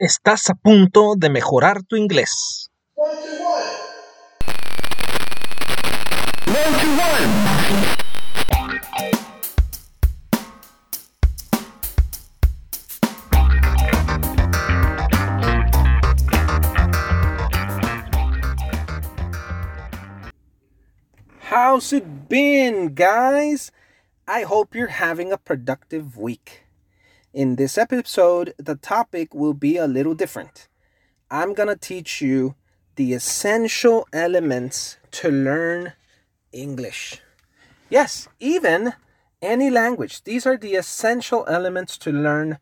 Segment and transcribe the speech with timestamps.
[0.00, 2.70] Estás a punto de mejorar tu inglés.
[21.50, 23.72] How's it been, guys?
[24.28, 26.67] I hope you're having a productive week.
[27.34, 30.66] In this episode, the topic will be a little different.
[31.30, 32.54] I'm gonna teach you
[32.96, 35.92] the essential elements to learn
[36.52, 37.20] English.
[37.90, 38.94] Yes, even
[39.42, 40.24] any language.
[40.24, 42.58] These are the essential elements to learn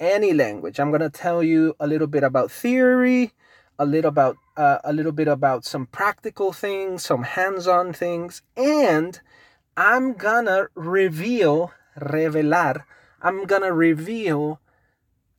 [0.00, 0.80] any language.
[0.80, 3.32] I'm gonna tell you a little bit about theory,
[3.78, 9.20] a little about uh, a little bit about some practical things, some hands-on things, and
[9.76, 12.84] I'm gonna reveal, revelar.
[13.20, 14.60] I'm gonna reveal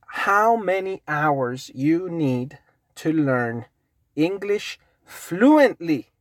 [0.06, 2.58] how many hours you need
[2.96, 3.66] to learn
[4.16, 6.12] English fluently.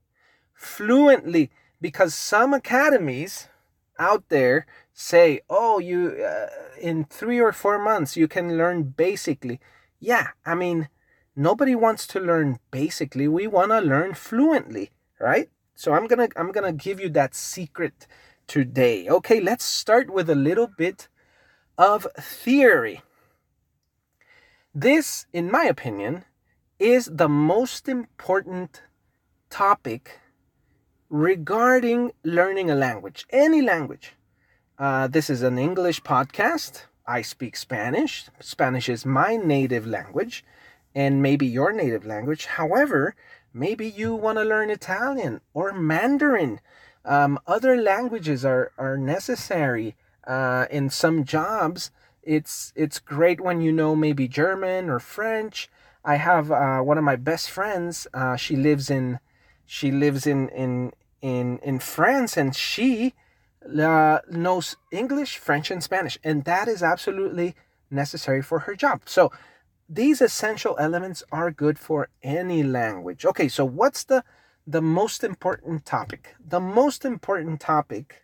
[0.54, 1.52] Fluently,
[1.82, 3.50] because some academies
[3.98, 6.48] out there say, "Oh, you uh,
[6.80, 9.60] in 3 or 4 months you can learn basically."
[10.00, 10.88] Yeah, I mean,
[11.36, 13.28] nobody wants to learn basically.
[13.28, 15.50] We want to learn fluently, right?
[15.76, 18.08] So I'm going to I'm going to give you that secret
[18.48, 19.08] today.
[19.10, 21.08] Okay, let's start with a little bit
[21.80, 23.02] of theory.
[24.76, 26.26] This, in my opinion,
[26.78, 28.84] is the most important
[29.50, 30.20] topic
[31.10, 34.12] regarding learning a language, any language.
[34.78, 36.84] Uh, this is an English podcast.
[37.08, 38.26] I speak Spanish.
[38.42, 40.44] Spanish is my native language
[40.94, 42.46] and maybe your native language.
[42.46, 43.16] However,
[43.54, 46.60] maybe you want to learn Italian or Mandarin.
[47.06, 49.96] Um, other languages are, are necessary
[50.30, 51.92] uh, in some jobs.
[52.22, 55.68] It's it's great when you know maybe German or French.
[56.06, 58.08] I have uh, one of my best friends.
[58.14, 59.20] Uh, she lives in
[59.66, 63.16] she lives in in in in France, and she
[63.66, 67.56] uh, knows English, French, and Spanish, and that is absolutely
[67.90, 69.02] necessary for her job.
[69.06, 69.32] So
[69.90, 73.26] these essential elements are good for any language.
[73.26, 74.24] Okay, so what's the
[74.68, 76.36] the most important topic?
[76.40, 78.24] The most important topic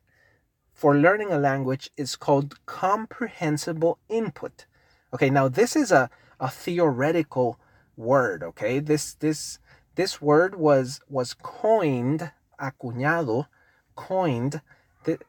[0.76, 4.66] for learning a language is called comprehensible input.
[5.14, 7.58] Okay, now this is a, a theoretical
[7.96, 8.80] word, okay?
[8.80, 9.58] This this
[9.96, 13.48] this word was was coined, acuñado,
[13.96, 14.62] coined.
[15.06, 15.22] Th-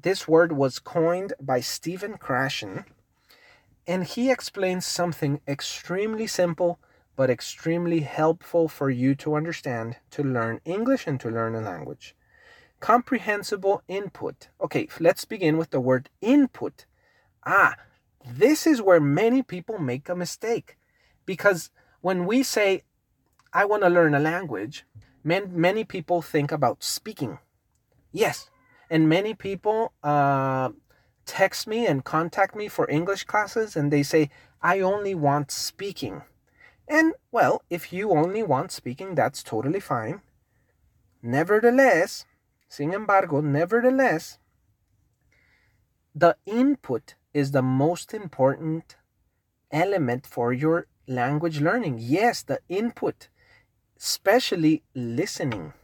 [0.00, 2.84] this word was coined by Stephen Krashen,
[3.88, 6.78] and he explains something extremely simple
[7.16, 12.14] but extremely helpful for you to understand to learn English and to learn a language.
[12.82, 14.48] Comprehensible input.
[14.60, 16.84] Okay, let's begin with the word input.
[17.46, 17.76] Ah,
[18.28, 20.76] this is where many people make a mistake
[21.24, 22.82] because when we say,
[23.52, 24.84] I want to learn a language,
[25.22, 27.38] man, many people think about speaking.
[28.10, 28.50] Yes,
[28.90, 30.70] and many people uh,
[31.24, 34.28] text me and contact me for English classes and they say,
[34.60, 36.22] I only want speaking.
[36.88, 40.20] And well, if you only want speaking, that's totally fine.
[41.22, 42.26] Nevertheless,
[42.72, 44.38] sin embargo, nevertheless,
[46.14, 48.96] the input is the most important
[49.70, 51.98] element for your language learning.
[52.00, 53.28] Yes, the input,
[54.00, 55.74] especially listening.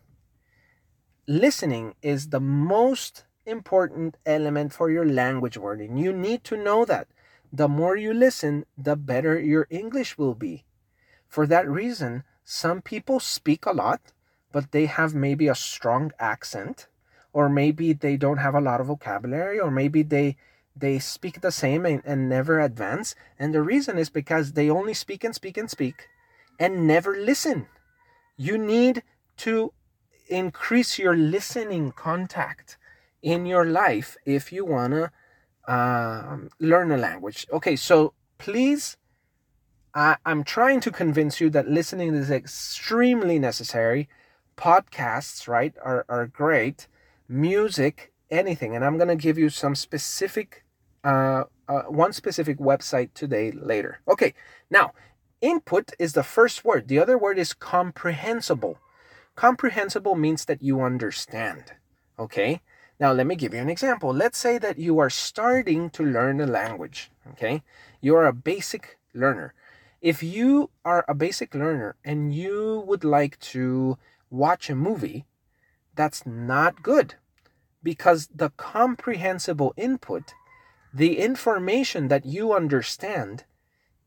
[1.26, 5.98] Listening is the most important element for your language learning.
[5.98, 7.08] You need to know that.
[7.52, 10.64] The more you listen, the better your English will be.
[11.28, 14.00] For that reason, some people speak a lot,
[14.52, 16.88] but they have maybe a strong accent,
[17.32, 20.36] or maybe they don't have a lot of vocabulary, or maybe they
[20.74, 23.14] they speak the same and, and never advance.
[23.38, 26.08] And the reason is because they only speak and speak and speak
[26.58, 27.66] and never listen.
[28.36, 29.02] You need
[29.38, 29.72] to
[30.28, 32.76] increase your listening contact
[33.22, 35.10] in your life if you want to
[35.72, 37.46] um, learn a language.
[37.52, 38.96] Okay, so please,
[39.94, 44.08] I, I'm trying to convince you that listening is extremely necessary.
[44.58, 46.88] Podcasts, right, are, are great.
[47.28, 48.74] Music, anything.
[48.74, 50.64] And I'm going to give you some specific,
[51.04, 54.00] uh, uh, one specific website today later.
[54.08, 54.34] Okay,
[54.68, 54.92] now,
[55.40, 56.88] input is the first word.
[56.88, 58.78] The other word is comprehensible.
[59.36, 61.74] Comprehensible means that you understand.
[62.18, 62.60] Okay?
[62.98, 64.12] Now, let me give you an example.
[64.12, 67.12] Let's say that you are starting to learn a language.
[67.30, 67.62] Okay?
[68.00, 69.54] You are a basic learner.
[70.00, 73.98] If you are a basic learner and you would like to
[74.30, 75.26] watch a movie,
[75.94, 77.14] that's not good
[77.82, 80.34] because the comprehensible input,
[80.92, 83.44] the information that you understand,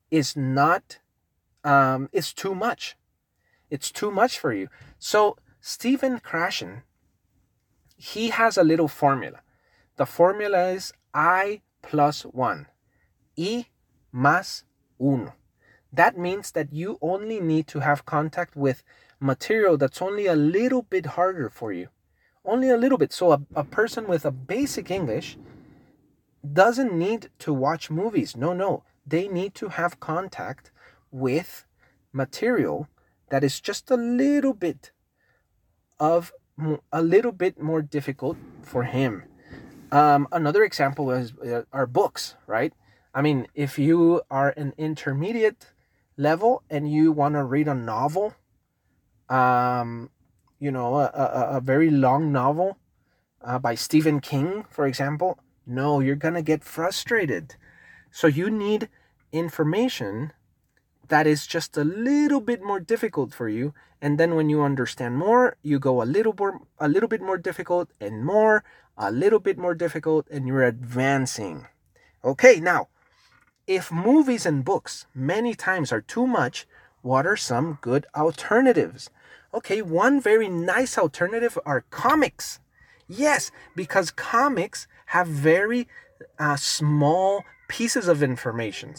[0.10, 1.00] is not
[1.64, 2.96] um, is too much.
[3.70, 4.68] It's too much for you.
[5.00, 6.84] So Stephen Krashen,
[7.96, 9.40] he has a little formula.
[9.98, 12.68] The formula is I plus one.
[13.36, 13.66] E
[14.14, 14.64] más
[15.00, 15.34] uno.
[15.94, 18.84] That means that you only need to have contact with
[19.22, 21.88] material that's only a little bit harder for you.
[22.44, 23.14] Only a little bit.
[23.14, 25.38] So a, a person with a basic English
[26.42, 28.36] doesn't need to watch movies.
[28.36, 28.84] No, no.
[29.06, 30.72] They need to have contact
[31.12, 31.66] with
[32.12, 32.88] material
[33.30, 34.92] that is just a little bit
[36.00, 36.34] of
[36.92, 39.24] a little bit more difficult for him.
[39.92, 42.74] Um, another example is uh, our books, right?
[43.14, 45.74] I mean, if you are an intermediate
[46.18, 48.36] level and you want to read a novel,
[49.32, 50.10] um,
[50.60, 52.78] you know, a, a, a very long novel
[53.42, 57.56] uh, by Stephen King, for example, no, you're going to get frustrated.
[58.12, 58.90] So you need
[59.32, 60.34] information
[61.08, 65.18] that is just a little bit more difficult for you and then when you understand
[65.18, 68.64] more you go a little more a little bit more difficult and more
[68.98, 71.68] a little bit more difficult and you're advancing
[72.24, 72.88] okay now
[73.68, 76.66] if movies and books many times are too much
[77.02, 79.10] what are some good alternatives
[79.54, 82.60] okay one very nice alternative are comics
[83.08, 85.88] yes because comics have very
[86.40, 88.94] uh, small pieces of information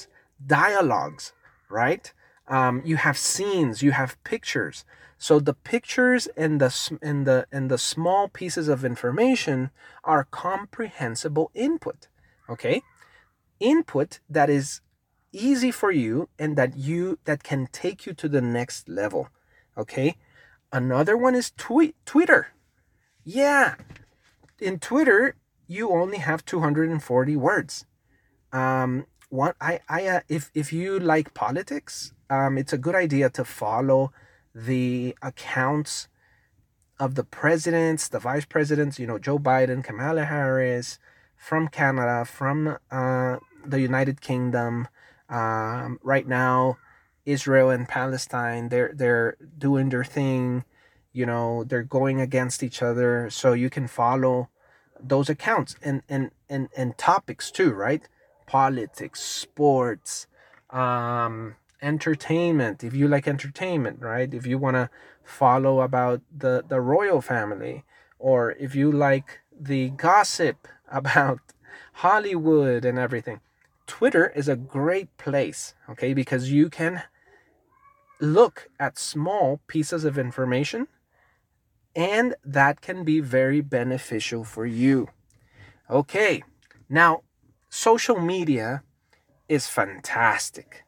[0.47, 1.33] dialogues
[1.73, 2.13] right?
[2.47, 4.85] Um, you have scenes, you have pictures.
[5.19, 9.71] So the pictures and the and the and the small pieces of information
[10.05, 12.09] are comprehensible input.
[12.49, 12.83] Okay,
[13.59, 14.81] input that is
[15.33, 19.29] easy for you and that you that can take you to the next level.
[19.79, 20.17] Okay,
[20.73, 22.49] another one is tweet Twitter.
[23.25, 23.75] Yeah,
[24.61, 25.37] in Twitter
[25.67, 27.87] you only have 240 words.
[28.53, 33.31] Um, one I I uh, if if you like politics, um, it's a good idea
[33.31, 34.13] to follow
[34.55, 36.09] the accounts
[37.01, 38.99] of the presidents, the vice presidents.
[38.99, 40.99] You know, Joe Biden, Kamala Harris,
[41.37, 44.89] from Canada, from uh, the United Kingdom.
[45.29, 46.77] Um, right now,
[47.25, 50.65] Israel and Palestine, they're they're doing their thing.
[51.13, 54.49] You know, they're going against each other, so you can follow
[55.01, 58.09] those accounts and and and and topics too, right?
[58.53, 60.27] politics, sports,
[60.69, 62.85] um, entertainment.
[62.85, 64.33] If you like entertainment, right?
[64.33, 64.91] If you want to
[65.25, 67.85] follow about the, the royal family,
[68.19, 71.41] or if you like the gossip about
[71.95, 73.41] Hollywood and everything,
[73.87, 76.13] Twitter is a great place, okay?
[76.13, 77.03] Because you can
[78.23, 80.87] look at small pieces of information
[81.95, 85.09] and that can be very beneficial for you.
[85.91, 86.43] Okay,
[86.89, 87.23] now
[87.69, 88.85] social media
[89.49, 90.85] is fantastic.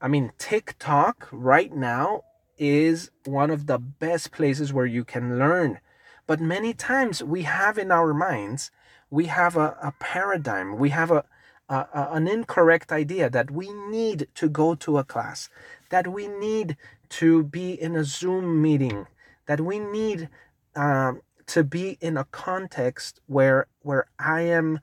[0.00, 2.22] I mean, TikTok right now
[2.58, 5.80] is one of the best places where you can learn.
[6.26, 8.70] But many times we have in our minds,
[9.10, 11.24] we have a, a paradigm, we have a,
[11.68, 15.48] a, an incorrect idea that we need to go to a class,
[15.94, 16.76] that we need
[17.08, 19.06] to be in a Zoom meeting,
[19.46, 20.28] that we need
[20.74, 24.80] um, to be in a context where where I am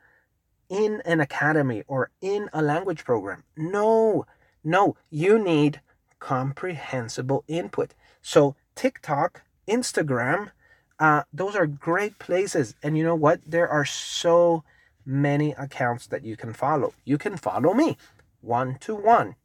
[0.69, 3.43] in an academy or in a language program.
[3.57, 4.25] No,
[4.63, 5.81] no, you need
[6.19, 7.93] comprehensible input.
[8.21, 10.51] So, TikTok, Instagram,
[10.97, 12.73] uh, those are great places.
[12.81, 13.41] And you know what?
[13.45, 14.63] There are so
[15.05, 16.93] many accounts that you can follow.
[17.03, 17.97] You can follow me,
[18.39, 19.35] one to one,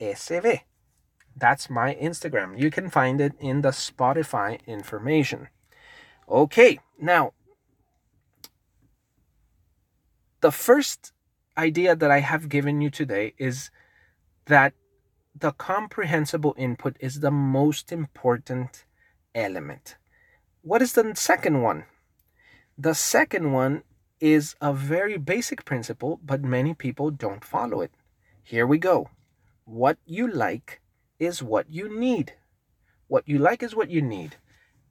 [0.00, 0.62] SV.
[1.36, 2.58] That's my Instagram.
[2.58, 5.48] You can find it in the Spotify information.
[6.28, 7.32] Okay, now
[10.40, 11.12] the first
[11.56, 13.70] idea that I have given you today is
[14.46, 14.74] that
[15.38, 18.84] the comprehensible input is the most important
[19.34, 19.96] element.
[20.62, 21.84] What is the second one?
[22.76, 23.82] The second one
[24.20, 27.92] is a very basic principle, but many people don't follow it.
[28.42, 29.08] Here we go.
[29.64, 30.81] What you like
[31.22, 32.34] is what you need.
[33.06, 34.36] What you like is what you need.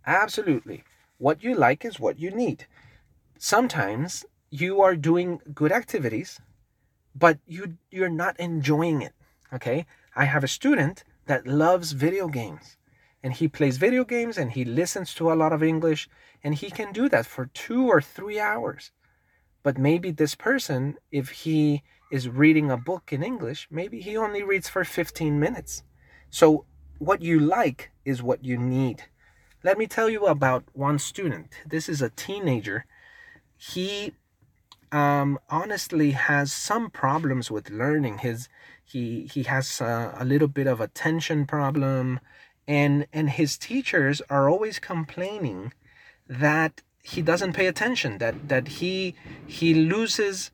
[0.06, 0.84] Absolutely.
[1.18, 2.66] What you like is what you need.
[3.38, 6.40] Sometimes you are doing good activities,
[7.14, 9.14] but you you're not enjoying it.
[9.54, 9.86] Okay?
[10.16, 12.78] I have a student that loves video games
[13.24, 16.10] and he plays video games and he listens to a lot of English
[16.44, 18.92] and he can do that for 2 or 3 hours.
[19.64, 24.44] But maybe this person if he is reading a book in English, maybe he only
[24.44, 25.84] reads for 15 minutes.
[26.32, 26.66] So
[26.98, 29.04] what you like is what you need.
[29.64, 31.50] Let me tell you about one student.
[31.66, 32.86] This is a teenager.
[33.58, 34.14] He
[34.92, 38.20] um, honestly has some problems with learning.
[38.20, 38.50] His
[38.84, 42.20] he he has a, a little bit of attention problem,
[42.68, 45.74] and and his teachers are always complaining
[46.28, 48.18] that he doesn't pay attention.
[48.18, 50.52] That that he he loses.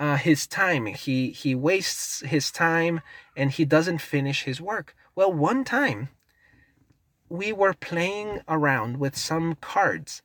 [0.00, 3.02] Uh, his time he he wastes his time
[3.36, 6.08] and he doesn't finish his work well one time
[7.28, 10.22] we were playing around with some cards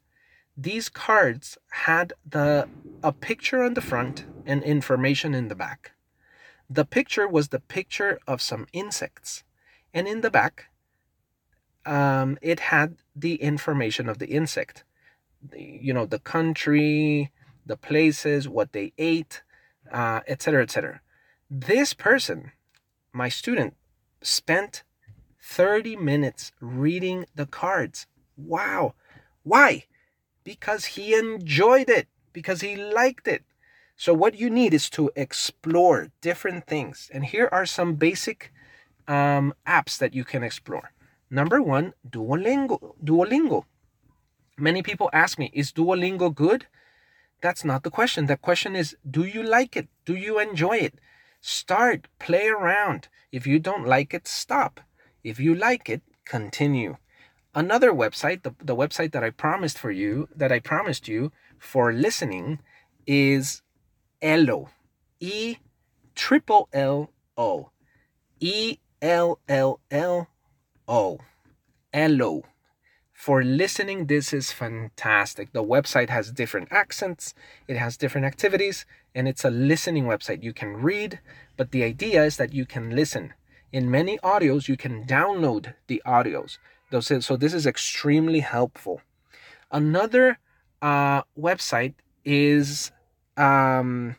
[0.58, 2.70] these cards had the
[3.04, 5.92] a picture on the front and information in the back.
[6.70, 9.44] The picture was the picture of some insects,
[9.94, 10.66] and in the back,
[11.86, 14.84] um, it had the information of the insect.
[15.56, 17.32] You know, the country,
[17.66, 19.44] the places, what they ate,
[19.92, 20.64] uh, etc.
[20.64, 21.00] Et
[21.50, 22.52] this person,
[23.14, 23.76] my student,
[24.22, 24.84] spent
[25.42, 28.08] 30 minutes reading the cards.
[28.36, 28.96] Wow.
[29.44, 29.86] Why?
[30.46, 33.44] because he enjoyed it, because he liked it.
[33.98, 37.10] So, what you need is to explore different things.
[37.14, 38.54] And here are some basic
[39.08, 40.92] um, apps that you can explore.
[41.30, 42.96] Number one, Duolingo.
[43.04, 43.66] Duolingo.
[44.58, 46.68] Many people ask me, is Duolingo good?
[47.42, 48.26] That's not the question.
[48.26, 49.88] The question is, do you like it?
[50.06, 50.96] Do you enjoy it?
[51.42, 53.08] Start, play around.
[53.32, 54.80] If you don't like it, stop.
[55.24, 56.98] If you like it, continue.
[57.54, 61.94] Another website, the, the website that I promised for you, that I promised you for
[61.94, 62.60] listening
[63.08, 63.62] is
[64.22, 64.70] Elllo.
[65.20, 65.58] E
[66.16, 67.70] triple L O.
[68.40, 70.28] E L L L
[70.88, 71.20] O.
[71.94, 72.44] Elllo.
[73.16, 75.54] For listening, this is fantastic.
[75.54, 77.34] The website has different accents,
[77.66, 80.44] it has different activities, and it's a listening website.
[80.44, 81.22] You can read,
[81.56, 83.34] but the idea is that you can listen.
[83.72, 86.58] In many audios, you can download the audios.
[87.22, 89.02] So this is extremely helpful.
[89.72, 90.38] Another
[90.82, 91.94] uh, website
[92.26, 92.92] is
[93.38, 94.18] um,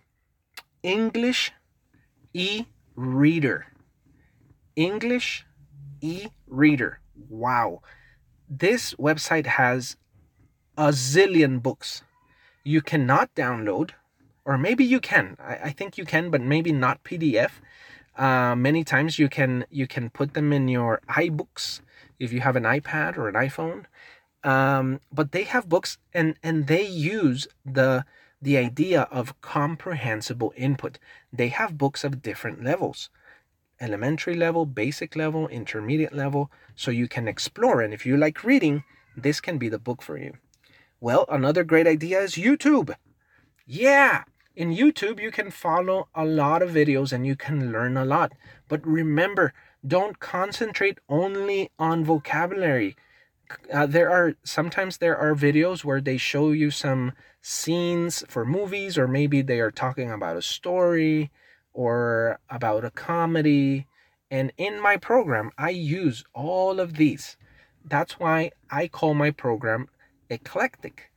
[0.82, 1.52] English
[2.32, 3.66] e-reader.
[4.74, 5.46] English
[6.00, 7.00] e-reader.
[7.28, 7.82] Wow.
[8.48, 9.96] This website has
[10.76, 12.02] a zillion books.
[12.62, 13.90] You cannot download,
[14.44, 15.36] or maybe you can.
[15.40, 17.50] I, I think you can, but maybe not PDF.
[18.16, 21.80] Uh, many times you can you can put them in your iBooks
[22.20, 23.84] if you have an iPad or an iPhone.
[24.44, 28.04] Um, but they have books and and they use the
[28.40, 31.00] the idea of comprehensible input.
[31.32, 33.10] They have books of different levels
[33.80, 37.80] elementary level, basic level, intermediate level, so you can explore.
[37.80, 38.84] And if you like reading,
[39.16, 40.34] this can be the book for you.
[41.00, 42.94] Well, another great idea is YouTube.
[43.66, 48.04] Yeah, in YouTube, you can follow a lot of videos and you can learn a
[48.04, 48.32] lot.
[48.68, 49.52] But remember,
[49.86, 52.96] don't concentrate only on vocabulary.
[53.72, 58.98] Uh, there are sometimes there are videos where they show you some scenes for movies
[58.98, 61.30] or maybe they are talking about a story
[61.76, 63.86] or about a comedy
[64.30, 67.36] and in my program i use all of these
[67.84, 69.88] that's why i call my program
[70.30, 71.10] eclectic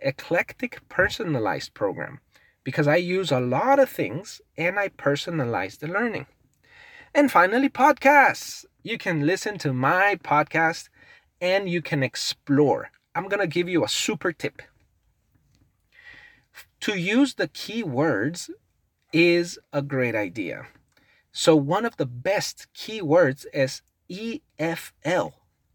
[0.00, 2.20] eclectic personalized program
[2.62, 6.26] because i use a lot of things and i personalize the learning
[7.16, 8.64] and finally, podcasts.
[8.82, 10.88] You can listen to my podcast
[11.40, 12.90] and you can explore.
[13.14, 14.60] I'm going to give you a super tip.
[16.80, 18.50] To use the keywords
[19.14, 20.66] is a great idea.
[21.32, 23.80] So, one of the best keywords is
[24.10, 25.32] EFL.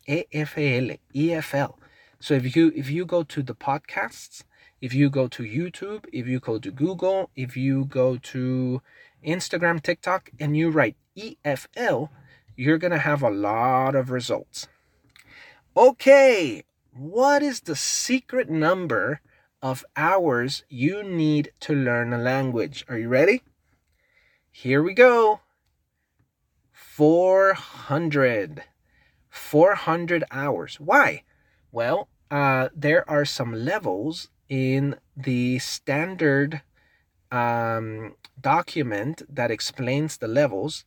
[0.07, 0.99] EFL.
[1.15, 1.75] EFL.
[2.19, 4.43] So if you if you go to the podcasts,
[4.81, 8.81] if you go to YouTube, if you go to Google, if you go to
[9.25, 12.09] Instagram, TikTok, and you write EFL,
[12.57, 14.67] you're going to have a lot of results.
[15.77, 19.21] Okay, what is the secret number
[19.61, 22.85] of hours you need to learn a language?
[22.87, 23.43] Are you ready?
[24.51, 25.41] Here we go
[26.71, 28.63] 400.
[29.29, 30.79] 400 hours.
[30.79, 31.23] Why?
[31.71, 36.61] Well, uh, there are some levels in the standard
[37.31, 40.85] um, document that explains the levels.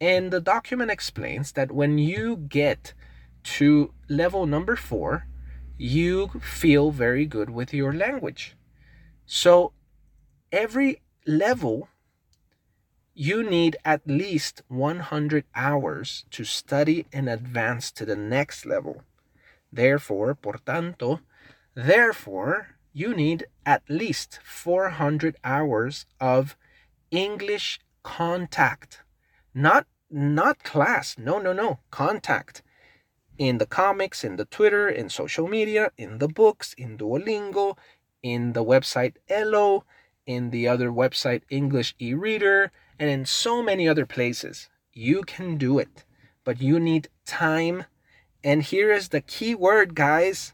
[0.00, 2.94] And the document explains that when you get
[3.42, 5.26] to level number four,
[5.80, 8.54] you feel very good with your language.
[9.24, 9.72] So
[10.52, 11.88] every level,
[13.14, 19.04] you need at least 100 hours to study and advance to the next level.
[19.72, 21.20] Therefore, por tanto,
[21.74, 26.56] therefore, you need at least 400 hours of
[27.10, 29.00] English contact.
[29.54, 31.16] Not not class.
[31.16, 31.78] No, no, no.
[31.90, 32.62] Contact.
[33.40, 37.78] In the comics, in the Twitter, in social media, in the books, in Duolingo,
[38.22, 39.84] in the website Elllo,
[40.26, 44.68] in the other website, English e-reader, and in so many other places.
[44.92, 46.04] You can do it,
[46.44, 47.86] but you need time.
[48.44, 50.52] And here is the key word, guys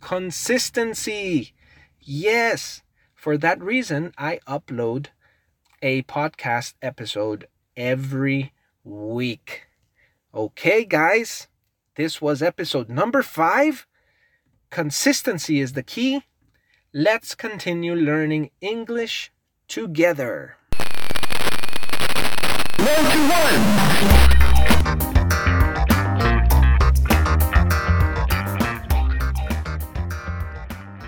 [0.00, 1.54] consistency.
[2.00, 2.82] Yes,
[3.14, 5.06] for that reason, I upload
[5.82, 8.52] a podcast episode every
[8.84, 9.66] week.
[10.34, 11.48] Okay, guys,
[11.98, 13.84] this was episode number five.
[14.70, 16.22] Consistency is the key.
[16.94, 19.32] Let's continue learning English
[19.66, 20.56] together.
[22.78, 24.27] Round to one.